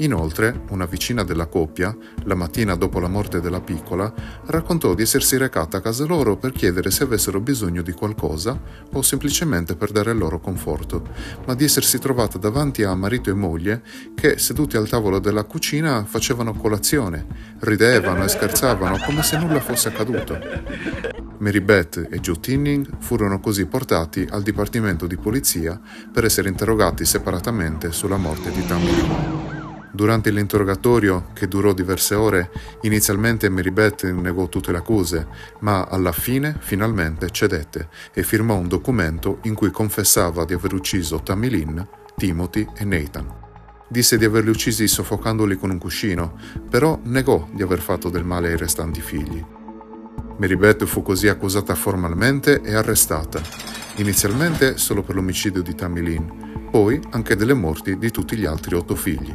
Inoltre, 0.00 0.64
una 0.68 0.84
vicina 0.84 1.24
della 1.24 1.46
coppia, 1.46 1.96
la 2.24 2.34
mattina 2.34 2.74
dopo 2.74 3.00
la 3.00 3.08
morte 3.08 3.40
della 3.40 3.62
piccola, 3.62 4.12
raccontò 4.44 4.92
di 4.92 5.00
essersi 5.00 5.38
recata 5.38 5.78
a 5.78 5.80
casa 5.80 6.04
loro 6.04 6.36
per 6.36 6.52
chiedere 6.52 6.90
se 6.90 7.04
avessero 7.04 7.40
bisogno 7.40 7.80
di 7.80 7.92
qualcosa 7.92 8.60
o 8.92 9.00
semplicemente 9.00 9.74
per 9.74 9.92
dare 9.92 10.12
loro 10.12 10.38
conforto, 10.38 11.02
ma 11.46 11.54
di 11.54 11.64
essersi 11.64 11.98
trovata 11.98 12.36
davanti 12.36 12.82
a 12.82 12.94
marito 12.94 13.30
e 13.30 13.34
moglie 13.34 13.82
che, 14.14 14.36
seduti 14.36 14.76
al 14.76 14.88
tavolo 14.88 15.18
della 15.18 15.44
cucina, 15.44 16.04
facevano 16.04 16.52
colazione, 16.52 17.26
ridevano 17.60 18.24
e 18.24 18.28
scherzavano 18.28 18.98
come 18.98 19.22
se 19.22 19.38
nulla 19.38 19.60
fosse 19.60 19.88
accaduto. 19.88 21.25
Mary 21.38 21.60
Beth 21.60 22.08
e 22.10 22.20
Joe 22.20 22.40
Tinning 22.40 22.98
furono 22.98 23.40
così 23.40 23.66
portati 23.66 24.26
al 24.30 24.42
dipartimento 24.42 25.06
di 25.06 25.16
polizia 25.16 25.80
per 26.12 26.24
essere 26.24 26.48
interrogati 26.48 27.04
separatamente 27.04 27.92
sulla 27.92 28.16
morte 28.16 28.50
di 28.50 28.64
Tammy. 28.66 29.44
Durante 29.96 30.30
l'interrogatorio, 30.30 31.28
che 31.32 31.48
durò 31.48 31.72
diverse 31.72 32.14
ore, 32.14 32.50
inizialmente 32.82 33.48
Mary 33.48 33.70
Beth 33.70 34.04
negò 34.04 34.46
tutte 34.46 34.70
le 34.70 34.78
accuse, 34.78 35.26
ma 35.60 35.84
alla 35.84 36.12
fine 36.12 36.54
finalmente 36.60 37.30
cedette 37.30 37.88
e 38.12 38.22
firmò 38.22 38.56
un 38.56 38.68
documento 38.68 39.38
in 39.44 39.54
cui 39.54 39.70
confessava 39.70 40.44
di 40.44 40.52
aver 40.52 40.74
ucciso 40.74 41.22
Tammy 41.22 41.48
Lynn, 41.48 41.80
Timothy 42.14 42.68
e 42.76 42.84
Nathan. 42.84 43.44
Disse 43.88 44.18
di 44.18 44.26
averli 44.26 44.50
uccisi 44.50 44.86
soffocandoli 44.86 45.56
con 45.56 45.70
un 45.70 45.78
cuscino, 45.78 46.38
però 46.68 47.00
negò 47.04 47.48
di 47.52 47.62
aver 47.62 47.80
fatto 47.80 48.10
del 48.10 48.24
male 48.24 48.48
ai 48.48 48.56
restanti 48.58 49.00
figli. 49.00 49.55
Mary 50.38 50.56
Beth 50.56 50.84
fu 50.84 51.00
così 51.00 51.28
accusata 51.28 51.74
formalmente 51.74 52.60
e 52.60 52.74
arrestata, 52.74 53.40
inizialmente 53.96 54.76
solo 54.76 55.02
per 55.02 55.14
l'omicidio 55.14 55.62
di 55.62 55.74
Tammy 55.74 56.02
Lynn, 56.02 56.68
poi 56.70 57.00
anche 57.10 57.36
delle 57.36 57.54
morti 57.54 57.96
di 57.96 58.10
tutti 58.10 58.36
gli 58.36 58.44
altri 58.44 58.74
otto 58.74 58.94
figli. 58.94 59.34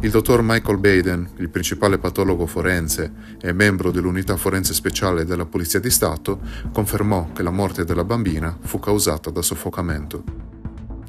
Il 0.00 0.10
dottor 0.10 0.40
Michael 0.42 0.78
Baden, 0.78 1.28
il 1.36 1.50
principale 1.50 1.98
patologo 1.98 2.46
forense 2.46 3.12
e 3.38 3.52
membro 3.52 3.90
dell'unità 3.90 4.36
forense 4.36 4.72
speciale 4.72 5.26
della 5.26 5.44
Polizia 5.44 5.80
di 5.80 5.90
Stato, 5.90 6.40
confermò 6.72 7.32
che 7.32 7.42
la 7.42 7.50
morte 7.50 7.84
della 7.84 8.04
bambina 8.04 8.56
fu 8.62 8.78
causata 8.78 9.28
da 9.30 9.42
soffocamento. 9.42 10.22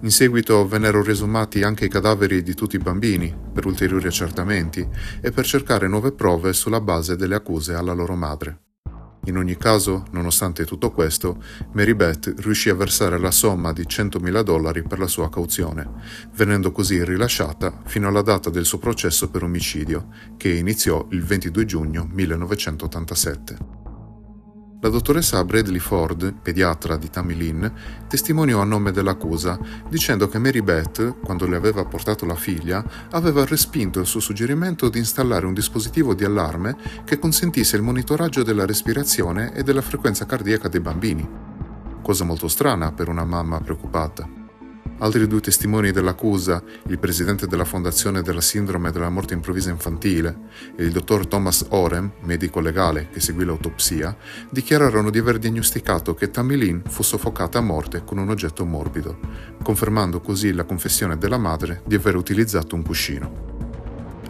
In 0.02 0.12
seguito 0.12 0.68
vennero 0.68 1.02
riesumati 1.04 1.62
anche 1.62 1.86
i 1.86 1.90
cadaveri 1.90 2.42
di 2.42 2.54
tutti 2.54 2.76
i 2.76 2.80
bambini 2.80 3.34
per 3.54 3.66
ulteriori 3.66 4.08
accertamenti 4.08 4.86
e 5.22 5.32
per 5.32 5.46
cercare 5.46 5.88
nuove 5.88 6.12
prove 6.12 6.52
sulla 6.52 6.82
base 6.82 7.16
delle 7.16 7.36
accuse 7.36 7.76
alla 7.76 7.94
loro 7.94 8.16
madre. 8.16 8.60
In 9.26 9.38
ogni 9.38 9.58
caso, 9.58 10.06
nonostante 10.12 10.66
tutto 10.66 10.92
questo, 10.92 11.44
Mary 11.74 11.94
Beth 11.94 12.34
riuscì 12.38 12.70
a 12.70 12.76
versare 12.76 13.20
la 13.20 13.32
somma 13.32 13.74
di 13.74 13.84
100.000 13.84 14.42
dollari 14.42 14.84
per 14.84 15.00
la 15.00 15.08
sua 15.08 15.30
cauzione, 15.30 15.88
venendo 16.36 16.72
così 16.72 17.04
rilasciata 17.04 17.82
fino 17.86 18.08
alla 18.08 18.22
data 18.22 18.50
del 18.50 18.66
suo 18.66 18.78
processo 18.80 19.30
per 19.30 19.44
omicidio, 19.44 20.08
che 20.38 20.54
iniziò 20.54 21.06
il 21.12 21.24
22 21.24 21.66
giugno 21.66 22.08
1987. 22.12 23.79
La 24.82 24.88
dottoressa 24.88 25.44
Bradley 25.44 25.80
Ford, 25.80 26.36
pediatra 26.42 26.96
di 26.96 27.10
Tammy 27.10 27.36
Lynn, 27.36 27.66
testimoniò 28.08 28.62
a 28.62 28.64
nome 28.64 28.92
dell'accusa, 28.92 29.60
dicendo 29.90 30.30
che 30.30 30.40
Mary 30.40 30.62
Beth, 30.62 31.20
quando 31.20 31.46
le 31.48 31.58
aveva 31.58 31.84
portato 31.84 32.26
la 32.26 32.36
figlia, 32.36 32.82
aveva 33.12 33.44
respinto 33.44 34.00
il 34.00 34.06
suo 34.06 34.22
suggerimento 34.22 34.88
di 34.88 35.00
installare 35.00 35.46
un 35.46 35.54
dispositivo 35.54 36.14
di 36.14 36.24
allarme 36.24 36.78
che 37.04 37.20
consentisse 37.20 37.76
il 37.76 37.82
monitoraggio 37.82 38.42
della 38.42 38.66
respirazione 38.66 39.54
e 39.54 39.64
della 39.64 39.82
frequenza 39.82 40.26
cardiaca 40.26 40.70
dei 40.70 40.80
bambini. 40.80 41.28
Cosa 42.02 42.24
molto 42.24 42.48
strana 42.48 42.94
per 42.94 43.10
una 43.10 43.26
mamma 43.26 43.60
preoccupata. 43.60 44.39
Altri 45.02 45.28
due 45.28 45.40
testimoni 45.40 45.92
dell'accusa, 45.92 46.62
il 46.88 47.00
presidente 47.00 47.48
della 47.48 47.64
Fondazione 47.64 48.22
della 48.22 48.42
Sindrome 48.42 48.92
della 48.92 49.10
Morte 49.10 49.34
Improvvisa 49.34 49.70
Infantile 49.70 50.38
e 50.76 50.84
il 50.84 50.92
dottor 50.92 51.26
Thomas 51.26 51.66
Orem, 51.70 52.12
medico 52.24 52.60
legale 52.60 53.08
che 53.10 53.22
seguì 53.22 53.46
l'autopsia, 53.46 54.16
dichiararono 54.50 55.10
di 55.10 55.18
aver 55.18 55.38
diagnosticato 55.38 56.14
che 56.14 56.32
Tammy 56.32 56.58
Lynn 56.58 56.82
fu 56.86 57.02
soffocata 57.02 57.60
a 57.60 57.62
morte 57.62 58.04
con 58.04 58.18
un 58.18 58.30
oggetto 58.30 58.66
morbido, 58.66 59.20
confermando 59.64 60.20
così 60.20 60.52
la 60.52 60.66
confessione 60.66 61.18
della 61.18 61.38
madre 61.38 61.82
di 61.86 61.96
aver 61.96 62.18
utilizzato 62.18 62.76
un 62.76 62.84
cuscino. 62.84 63.69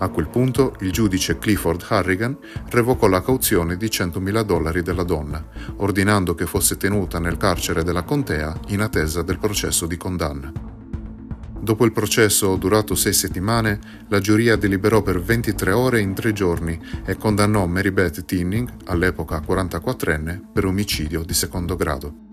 A 0.01 0.07
quel 0.09 0.29
punto 0.29 0.75
il 0.79 0.91
giudice 0.91 1.37
Clifford 1.37 1.85
Harrigan 1.89 2.37
revocò 2.69 3.07
la 3.07 3.21
cauzione 3.21 3.75
di 3.75 3.87
100.000 3.87 4.43
dollari 4.43 4.81
della 4.81 5.03
donna, 5.03 5.45
ordinando 5.77 6.35
che 6.35 6.45
fosse 6.45 6.77
tenuta 6.77 7.19
nel 7.19 7.35
carcere 7.35 7.83
della 7.83 8.03
contea 8.03 8.57
in 8.67 8.79
attesa 8.79 9.21
del 9.23 9.39
processo 9.39 9.85
di 9.87 9.97
condanna. 9.97 10.51
Dopo 11.61 11.83
il 11.83 11.91
processo, 11.91 12.55
durato 12.55 12.95
sei 12.95 13.11
settimane, 13.11 13.79
la 14.07 14.19
giuria 14.19 14.55
deliberò 14.55 15.01
per 15.01 15.21
23 15.21 15.71
ore 15.73 15.99
in 15.99 16.13
tre 16.13 16.31
giorni 16.31 16.79
e 17.05 17.17
condannò 17.17 17.65
Mary 17.65 17.91
Beth 17.91 18.23
Tinning, 18.23 18.71
all'epoca 18.85 19.43
44enne, 19.45 20.41
per 20.53 20.63
omicidio 20.63 21.23
di 21.23 21.33
secondo 21.33 21.75
grado. 21.75 22.28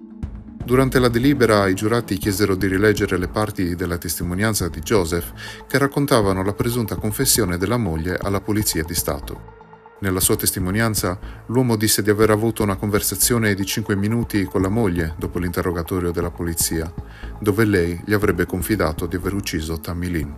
Durante 0.66 0.99
la 0.99 1.06
delibera 1.06 1.68
i 1.68 1.75
giurati 1.75 2.18
chiesero 2.18 2.56
di 2.56 2.66
rileggere 2.66 3.16
le 3.18 3.28
parti 3.28 3.76
della 3.76 3.99
testimonianza 3.99 4.66
di 4.68 4.80
Joseph 4.80 5.32
che 5.68 5.78
raccontavano 5.78 6.42
la 6.42 6.54
presunta 6.54 6.96
confessione 6.96 7.56
della 7.56 7.76
moglie 7.76 8.18
alla 8.20 8.40
Polizia 8.40 8.82
di 8.82 8.92
Stato. 8.92 9.54
Nella 10.00 10.18
sua 10.18 10.35
testimonianza, 10.35 11.20
l'uomo 11.46 11.76
disse 11.76 12.02
di 12.02 12.11
aver 12.11 12.30
avuto 12.30 12.64
una 12.64 12.75
conversazione 12.75 13.54
di 13.54 13.64
5 13.64 13.94
minuti 13.94 14.42
con 14.42 14.61
la 14.61 14.68
moglie 14.68 15.14
dopo 15.16 15.38
l'interrogatorio 15.38 16.11
della 16.11 16.32
polizia, 16.32 16.92
dove 17.38 17.64
lei 17.64 18.02
gli 18.04 18.12
avrebbe 18.12 18.44
confidato 18.44 19.06
di 19.06 19.14
aver 19.14 19.35
ucciso 19.35 19.78
Tammy 19.78 20.08
Lynn. 20.08 20.32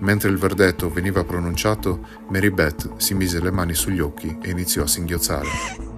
Mentre 0.00 0.30
il 0.30 0.36
verdetto 0.36 0.90
veniva 0.90 1.22
pronunciato, 1.22 2.04
Mary 2.28 2.50
Beth 2.50 2.96
si 2.96 3.14
mise 3.14 3.40
le 3.40 3.52
mani 3.52 3.74
sugli 3.74 4.00
occhi 4.00 4.36
e 4.42 4.50
iniziò 4.50 4.82
a 4.82 4.88
singhiozzare. 4.88 5.91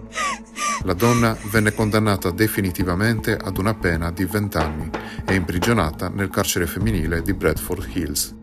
La 0.84 0.92
donna 0.92 1.34
venne 1.50 1.72
condannata 1.72 2.30
definitivamente 2.30 3.34
ad 3.34 3.56
una 3.56 3.72
pena 3.72 4.10
di 4.10 4.26
20 4.26 4.56
anni 4.58 4.90
e 5.24 5.34
imprigionata 5.34 6.10
nel 6.10 6.28
carcere 6.28 6.66
femminile 6.66 7.22
di 7.22 7.32
Bradford 7.32 7.88
Hills. 7.94 8.34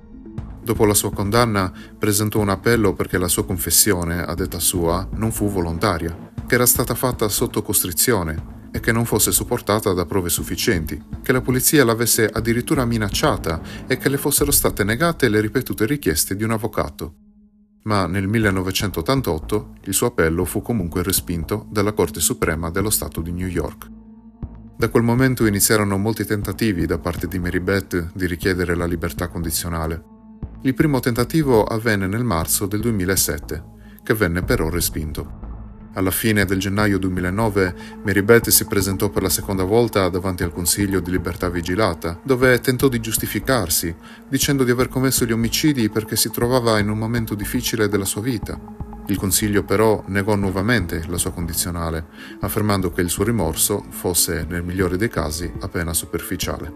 Dopo 0.63 0.86
la 0.86 0.95
sua 0.95 1.12
condanna 1.12 1.71
presentò 2.00 2.39
un 2.39 2.50
appello 2.50 2.93
perché 2.93 3.19
la 3.19 3.27
sua 3.27 3.45
confessione, 3.45 4.24
a 4.24 4.33
detta 4.33 4.60
sua, 4.60 5.07
non 5.13 5.31
fu 5.31 5.51
volontaria, 5.51 6.31
che 6.48 6.55
era 6.55 6.65
stata 6.65 6.95
fatta 6.95 7.29
sotto 7.29 7.62
costrizione 7.62 8.69
e 8.71 8.79
che 8.79 8.91
non 8.91 9.05
fosse 9.05 9.31
supportata 9.31 9.93
da 9.93 10.07
prove 10.07 10.29
sufficienti, 10.29 11.00
che 11.21 11.31
la 11.31 11.41
polizia 11.41 11.86
l'avesse 11.86 12.25
addirittura 12.25 12.86
minacciata 12.86 13.62
e 13.86 13.98
che 13.98 14.10
le 14.10 14.17
fossero 14.17 14.50
state 14.50 14.83
negate 14.83 15.29
le 15.29 15.41
ripetute 15.41 15.86
richieste 15.86 16.36
di 16.36 16.43
un 16.43 16.51
avvocato. 16.51 17.21
Ma 17.83 18.05
nel 18.05 18.27
1988 18.27 19.75
il 19.85 19.93
suo 19.93 20.07
appello 20.07 20.45
fu 20.45 20.61
comunque 20.61 21.03
respinto 21.03 21.65
dalla 21.69 21.93
Corte 21.93 22.19
Suprema 22.19 22.69
dello 22.69 22.89
Stato 22.89 23.21
di 23.21 23.31
New 23.31 23.47
York. 23.47 23.89
Da 24.77 24.89
quel 24.89 25.03
momento 25.03 25.45
iniziarono 25.45 25.97
molti 25.97 26.25
tentativi 26.25 26.85
da 26.85 26.97
parte 26.97 27.27
di 27.27 27.39
Mary 27.39 27.59
Beth 27.59 28.11
di 28.13 28.25
richiedere 28.25 28.75
la 28.75 28.85
libertà 28.85 29.27
condizionale. 29.27 30.03
Il 30.61 30.73
primo 30.73 31.00
tentativo 31.00 31.63
avvenne 31.63 32.07
nel 32.07 32.23
marzo 32.23 32.65
del 32.65 32.81
2007, 32.81 33.63
che 34.03 34.13
venne 34.13 34.43
però 34.43 34.69
respinto. 34.69 35.40
Alla 35.93 36.12
fine 36.12 36.45
del 36.45 36.57
gennaio 36.57 36.98
2009 36.98 37.75
Mary 38.03 38.21
Beth 38.21 38.48
si 38.48 38.65
presentò 38.65 39.10
per 39.10 39.24
la 39.24 39.29
seconda 39.29 39.65
volta 39.65 40.07
davanti 40.07 40.41
al 40.41 40.53
Consiglio 40.53 41.01
di 41.01 41.12
Libertà 41.12 41.50
Vigilata, 41.50 42.17
dove 42.24 42.62
tentò 42.62 42.88
di 42.88 43.01
giustificarsi, 43.01 43.93
dicendo 44.29 44.63
di 44.63 44.71
aver 44.71 44.88
commesso 44.88 45.25
gli 45.25 45.33
omicidi 45.33 45.89
perché 45.89 46.15
si 46.15 46.31
trovava 46.31 46.79
in 46.79 46.89
un 46.89 46.98
momento 46.98 47.36
difficile 47.36 47.89
della 47.89 48.05
sua 48.05 48.21
vita. 48.21 48.57
Il 49.07 49.17
Consiglio 49.17 49.63
però 49.63 50.01
negò 50.07 50.36
nuovamente 50.36 51.03
la 51.07 51.17
sua 51.17 51.33
condizionale, 51.33 52.05
affermando 52.39 52.91
che 52.91 53.01
il 53.01 53.10
suo 53.10 53.25
rimorso 53.25 53.83
fosse, 53.89 54.45
nel 54.48 54.63
migliore 54.63 54.95
dei 54.95 55.10
casi, 55.10 55.51
appena 55.60 55.93
superficiale. 55.93 56.74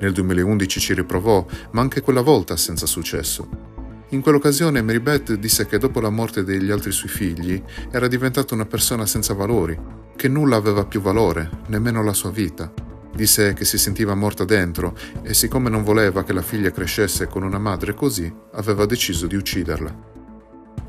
Nel 0.00 0.12
2011 0.12 0.80
ci 0.80 0.94
riprovò, 0.94 1.46
ma 1.70 1.80
anche 1.80 2.00
quella 2.00 2.22
volta 2.22 2.56
senza 2.56 2.86
successo. 2.86 3.65
In 4.10 4.20
quell'occasione 4.20 4.82
Mary 4.82 5.00
Beth 5.00 5.34
disse 5.34 5.66
che 5.66 5.78
dopo 5.78 5.98
la 5.98 6.10
morte 6.10 6.44
degli 6.44 6.70
altri 6.70 6.92
suoi 6.92 7.10
figli 7.10 7.60
era 7.90 8.06
diventata 8.06 8.54
una 8.54 8.64
persona 8.64 9.04
senza 9.04 9.34
valori, 9.34 9.76
che 10.14 10.28
nulla 10.28 10.54
aveva 10.54 10.84
più 10.84 11.00
valore, 11.00 11.50
nemmeno 11.66 12.04
la 12.04 12.12
sua 12.12 12.30
vita. 12.30 12.72
Disse 13.12 13.52
che 13.54 13.64
si 13.64 13.78
sentiva 13.78 14.14
morta 14.14 14.44
dentro 14.44 14.96
e 15.22 15.34
siccome 15.34 15.70
non 15.70 15.82
voleva 15.82 16.22
che 16.22 16.32
la 16.32 16.42
figlia 16.42 16.70
crescesse 16.70 17.26
con 17.26 17.42
una 17.42 17.58
madre 17.58 17.94
così, 17.94 18.32
aveva 18.52 18.86
deciso 18.86 19.26
di 19.26 19.34
ucciderla. 19.34 20.14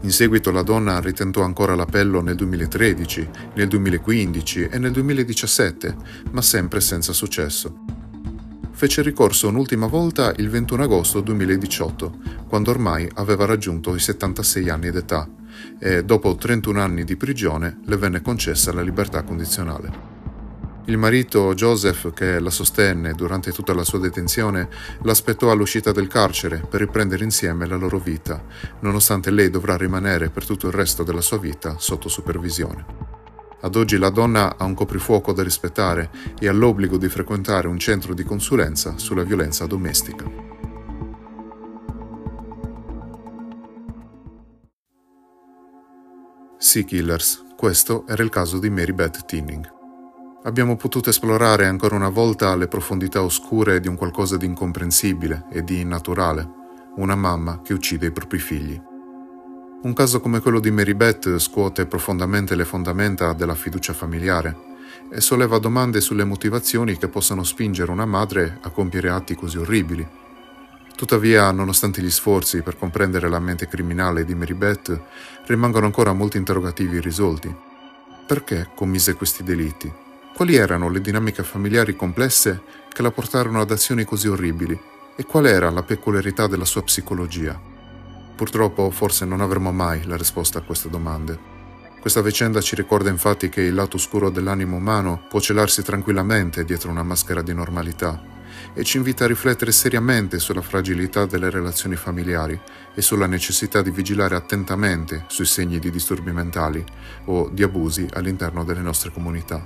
In 0.02 0.12
seguito 0.12 0.52
la 0.52 0.62
donna 0.62 1.00
ritentò 1.00 1.42
ancora 1.42 1.74
l'appello 1.74 2.22
nel 2.22 2.36
2013, 2.36 3.30
nel 3.56 3.68
2015 3.68 4.68
e 4.70 4.78
nel 4.78 4.92
2017, 4.92 5.96
ma 6.30 6.44
sempre 6.44 6.82
senza 6.82 7.14
successo 7.14 7.87
fece 8.77 9.01
ricorso 9.01 9.48
un'ultima 9.48 9.88
volta 9.88 10.31
il 10.38 10.51
21 10.51 10.84
agosto 10.84 11.19
2018, 11.22 12.19
quando 12.48 12.69
ormai 12.69 13.10
aveva 13.15 13.46
raggiunto 13.46 13.96
i 13.96 14.00
76 14.00 14.69
anni 14.69 14.91
d'età 14.91 15.27
e 15.79 16.05
dopo 16.05 16.36
31 16.36 16.79
anni 16.79 17.03
di 17.03 17.15
prigione 17.15 17.79
le 17.86 17.98
venne 17.98 18.22
concessa 18.22 18.72
la 18.72 18.84
libertà 18.84 19.24
condizionale. 19.24 19.89
Il 20.86 21.00
marito 21.00 21.55
Joseph, 21.55 22.13
che 22.13 22.39
la 22.39 22.51
sostenne 22.51 23.13
durante 23.13 23.51
tutta 23.51 23.74
la 23.74 23.84
sua 23.84 23.98
detenzione, 23.98 24.69
l'aspettò 25.01 25.50
all'uscita 25.50 25.91
del 25.91 26.05
carcere 26.05 26.60
per 26.69 26.81
riprendere 26.81 27.24
insieme 27.24 27.65
la 27.65 27.77
loro 27.77 27.98
vita, 27.98 28.43
nonostante 28.81 29.31
lei 29.31 29.50
dovrà 29.50 29.75
rimanere 29.75 30.29
per 30.29 30.46
tutto 30.46 30.67
il 30.67 30.74
resto 30.74 31.01
della 31.01 31.22
sua 31.22 31.39
vita 31.39 31.77
sotto 31.79 32.10
supervisione. 32.10 33.25
Ad 33.60 33.76
oggi 33.76 33.98
la 33.98 34.10
donna 34.10 34.56
ha 34.58 34.64
un 34.66 34.76
coprifuoco 34.76 35.34
da 35.34 35.42
rispettare 35.42 36.12
e 36.40 36.48
ha 36.48 36.54
l'obbligo 36.54 36.98
di 36.98 37.10
frequentare 37.10 37.68
un 37.68 37.80
centro 37.80 38.14
di 38.14 38.24
consulenza 38.24 38.98
sulla 38.98 39.24
violenza 39.24 39.66
domestica. 39.66 40.26
Sea 46.60 46.84
Killers, 46.84 47.46
questo 47.56 48.06
era 48.08 48.22
il 48.24 48.30
caso 48.30 48.60
di 48.60 48.70
Mary 48.70 48.92
Beth 48.92 49.26
Tinning. 49.26 49.74
Abbiamo 50.44 50.76
potuto 50.76 51.10
esplorare 51.10 51.66
ancora 51.66 51.96
una 51.96 52.10
volta 52.10 52.56
le 52.56 52.68
profondità 52.68 53.24
oscure 53.24 53.80
di 53.80 53.88
un 53.88 53.96
qualcosa 53.96 54.38
di 54.38 54.46
incomprensibile 54.46 55.46
e 55.52 55.64
di 55.64 55.80
innaturale, 55.80 56.48
una 56.98 57.16
mamma 57.16 57.62
che 57.62 57.74
uccide 57.74 58.08
i 58.08 58.12
propri 58.12 58.38
figli. 58.38 58.87
Un 59.79 59.93
caso 59.93 60.19
come 60.19 60.39
quello 60.39 60.60
di 60.60 60.72
Mary 60.72 60.96
Beth 60.96 61.38
scuote 61.38 61.86
profondamente 61.86 62.55
le 62.55 62.65
fondamenta 62.65 63.34
della 63.34 63.53
fiducia 63.53 63.93
familiare 63.93 64.55
e 65.12 65.22
solleva 65.22 65.60
domande 65.60 66.01
sulle 66.01 66.24
motivazioni 66.24 66.98
che 66.98 67.07
possano 67.07 67.43
spingere 67.43 67.91
una 67.91 68.05
madre 68.05 68.57
a 68.62 68.72
compiere 68.72 69.12
atti 69.12 69.36
così 69.36 69.60
orribili. 69.60 70.05
Tuttavia, 70.96 71.51
nonostante 71.51 72.01
gli 72.01 72.10
sforzi 72.10 72.63
per 72.63 72.75
comprendere 72.75 73.29
la 73.29 73.39
mente 73.39 73.67
criminale 73.67 74.25
di 74.25 74.34
Mary 74.34 74.55
Beth, 74.55 75.00
rimangono 75.46 75.86
ancora 75.86 76.12
molti 76.12 76.38
interrogativi 76.38 76.96
irrisolti. 76.96 77.55
Perché 78.25 78.69
commise 78.74 79.13
questi 79.13 79.43
delitti? 79.43 79.93
Quali 80.34 80.55
erano 80.55 80.90
le 80.90 81.01
dinamiche 81.01 81.44
familiari 81.44 81.96
complesse 81.96 82.63
che 82.92 83.03
la 83.03 83.11
portarono 83.11 83.61
ad 83.61 83.70
azioni 83.70 84.05
così 84.05 84.27
orribili? 84.27 84.77
E 85.16 85.24
qual 85.24 85.46
era 85.46 85.70
la 85.70 85.83
peculiarità 85.83 86.48
della 86.48 86.66
sua 86.66 86.81
psicologia? 86.81 87.76
Purtroppo 88.38 88.92
forse 88.92 89.26
non 89.26 89.42
avremo 89.42 89.72
mai 89.72 90.06
la 90.06 90.16
risposta 90.16 90.60
a 90.60 90.62
queste 90.62 90.92
domande. 90.92 91.56
Questa 92.00 92.22
vicenda 92.22 92.62
ci 92.62 92.76
ricorda 92.76 93.10
infatti 93.10 93.50
che 93.50 93.62
il 93.62 93.74
lato 93.74 93.98
oscuro 93.98 94.30
dell'animo 94.30 94.76
umano 94.76 95.26
può 95.28 95.40
celarsi 95.40 95.82
tranquillamente 95.82 96.64
dietro 96.64 96.92
una 96.92 97.02
maschera 97.02 97.42
di 97.42 97.56
normalità 97.56 98.22
e 98.76 98.84
ci 98.84 98.98
invita 98.98 99.24
a 99.24 99.28
riflettere 99.28 99.72
seriamente 99.72 100.38
sulla 100.38 100.62
fragilità 100.62 101.26
delle 101.26 101.50
relazioni 101.50 101.96
familiari 101.96 102.60
e 102.94 103.02
sulla 103.02 103.26
necessità 103.26 103.82
di 103.82 103.90
vigilare 103.90 104.36
attentamente 104.36 105.24
sui 105.28 105.46
segni 105.46 105.80
di 105.80 105.90
disturbi 105.90 106.32
mentali 106.32 106.86
o 107.26 107.50
di 107.52 107.64
abusi 107.64 108.08
all'interno 108.14 108.64
delle 108.64 108.82
nostre 108.82 109.12
comunità. 109.12 109.66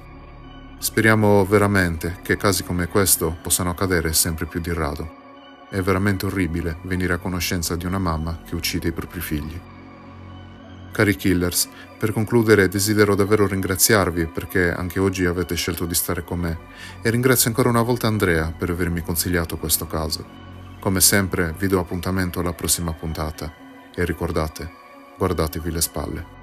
Speriamo 0.77 1.45
veramente 1.45 2.19
che 2.21 2.37
casi 2.37 2.63
come 2.63 2.87
questo 2.87 3.37
possano 3.41 3.71
accadere 3.71 4.13
sempre 4.13 4.45
più 4.45 4.61
di 4.61 4.73
rado. 4.73 5.20
È 5.71 5.79
veramente 5.79 6.25
orribile 6.25 6.79
venire 6.81 7.13
a 7.13 7.17
conoscenza 7.17 7.77
di 7.77 7.85
una 7.85 7.97
mamma 7.97 8.41
che 8.45 8.55
uccide 8.55 8.89
i 8.89 8.91
propri 8.91 9.21
figli. 9.21 9.57
Cari 10.91 11.15
killers, 11.15 11.69
per 11.97 12.11
concludere 12.11 12.67
desidero 12.67 13.15
davvero 13.15 13.47
ringraziarvi 13.47 14.25
perché 14.25 14.69
anche 14.69 14.99
oggi 14.99 15.23
avete 15.23 15.55
scelto 15.55 15.85
di 15.85 15.93
stare 15.95 16.25
con 16.25 16.39
me 16.39 16.57
e 17.01 17.09
ringrazio 17.09 17.47
ancora 17.47 17.69
una 17.69 17.83
volta 17.83 18.07
Andrea 18.07 18.51
per 18.51 18.69
avermi 18.69 19.01
consigliato 19.01 19.57
questo 19.57 19.87
caso. 19.87 20.25
Come 20.81 20.99
sempre 20.99 21.55
vi 21.57 21.67
do 21.67 21.79
appuntamento 21.79 22.41
alla 22.41 22.51
prossima 22.51 22.91
puntata 22.91 23.53
e 23.95 24.03
ricordate, 24.03 24.69
guardatevi 25.17 25.71
le 25.71 25.81
spalle. 25.81 26.40